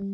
[0.00, 0.06] 花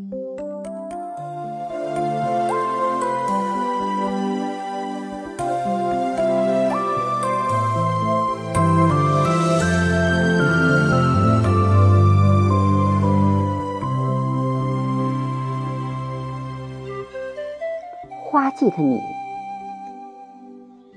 [18.51, 19.01] 季的你，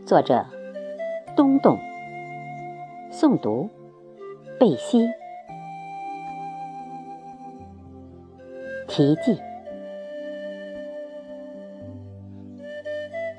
[0.03, 0.43] 作者：
[1.35, 1.77] 东东，
[3.11, 3.69] 诵读：
[4.59, 5.07] 贝西。
[8.89, 9.39] 题记：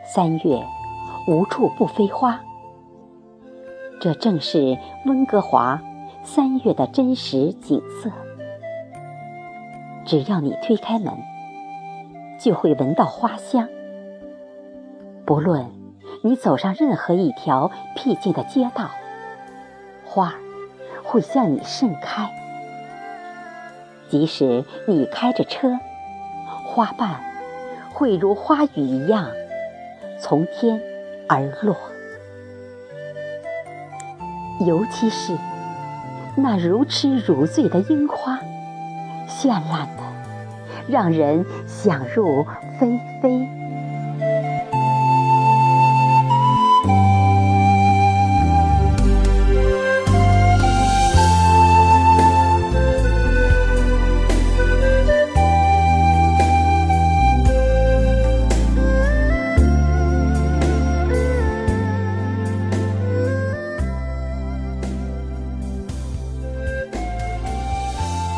[0.04, 0.64] 三月
[1.26, 2.40] 无处不飞花，
[4.00, 5.82] 这正是温哥华
[6.22, 8.12] 三月的真实景色。
[10.06, 11.12] 只要你推开门，
[12.38, 13.68] 就会闻到花香。
[15.26, 15.66] 不论
[16.22, 18.88] 你走上任何一条僻静的街道，
[20.04, 20.34] 花儿
[21.02, 22.28] 会向你盛开；
[24.10, 25.78] 即使你开着车，
[26.64, 27.20] 花瓣
[27.92, 29.28] 会如花雨一样
[30.18, 30.80] 从天
[31.28, 31.76] 而落。
[34.66, 35.32] 尤其是
[36.36, 38.40] 那如痴如醉的樱花，
[39.28, 40.02] 绚烂的
[40.88, 42.44] 让人想入
[42.80, 43.59] 非非。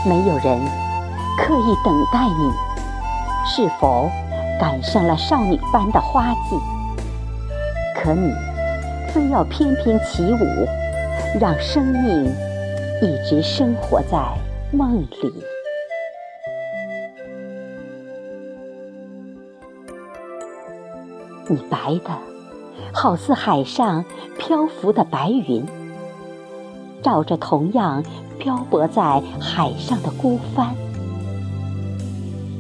[0.05, 0.58] 没有人
[1.39, 2.53] 刻意等待你，
[3.47, 4.11] 是否
[4.58, 6.56] 赶上了少女般的花季？
[7.95, 8.33] 可你
[9.12, 12.25] 非要翩翩起舞，让生命
[13.00, 14.19] 一直生活在
[14.73, 15.33] 梦里。
[21.47, 22.11] 你白的
[22.92, 24.05] 好似海上
[24.36, 25.64] 漂浮的白云，
[27.02, 28.02] 照着同样。
[28.39, 30.74] 漂泊在海上的孤帆，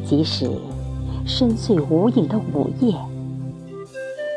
[0.06, 0.48] 即使
[1.26, 2.94] 深邃无影的午夜，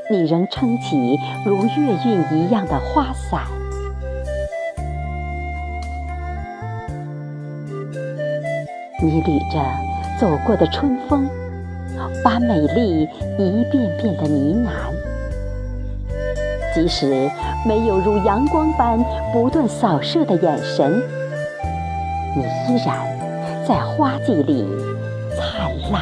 [0.09, 1.15] 你仍撑起
[1.45, 3.43] 如月晕一样的花伞。
[9.03, 9.61] 你捋着
[10.19, 11.29] 走过的春风，
[12.23, 13.03] 把美丽
[13.37, 15.14] 一遍遍的呢喃。
[16.75, 17.31] 即使
[17.65, 18.99] 没有如阳光般
[19.31, 21.01] 不断扫射的眼神。
[22.35, 22.97] 你依然
[23.65, 24.67] 在花季里
[25.31, 26.01] 灿烂。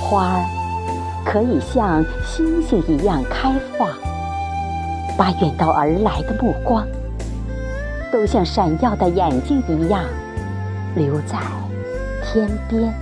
[0.00, 0.44] 花儿
[1.24, 3.88] 可以像星星一样开放，
[5.18, 6.86] 把远道而来的目光，
[8.12, 10.04] 都像闪耀的眼睛一样
[10.94, 11.36] 留在
[12.22, 12.92] 天边。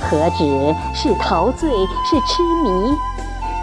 [0.00, 1.68] 何止是陶醉，
[2.04, 2.94] 是痴迷，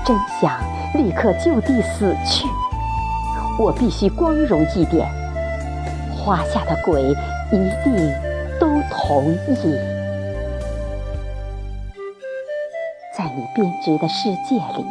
[0.03, 0.59] 真想
[0.95, 2.45] 立刻就地死去。
[3.57, 5.07] 我必须光荣一点，
[6.17, 7.01] 花下的鬼
[7.51, 8.13] 一定
[8.59, 9.77] 都同意。
[13.15, 14.85] 在你编织的世界里，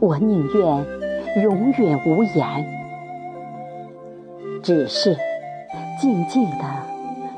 [0.00, 2.64] 我宁愿永远无言，
[4.62, 5.16] 只是
[6.00, 6.64] 静静地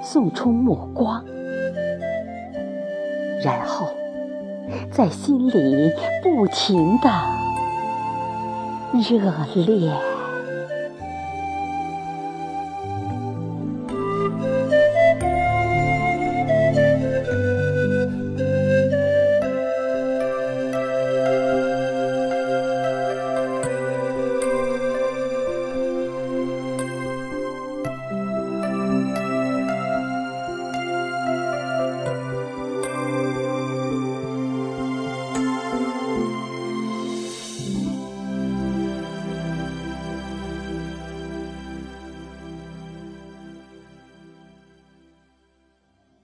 [0.03, 1.25] 送出目光。
[3.43, 3.87] 然后，
[4.91, 5.91] 在心里
[6.23, 7.11] 不停的
[8.93, 9.33] 热
[9.65, 9.91] 烈。